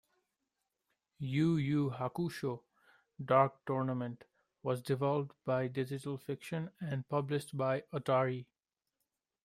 [1.19, 2.63] "Yu Yu Hakusho:
[3.23, 4.23] Dark Tournament"
[4.63, 8.47] was developed by Digital Fiction and published by Atari.